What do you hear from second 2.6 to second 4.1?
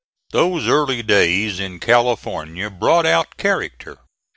brought out character.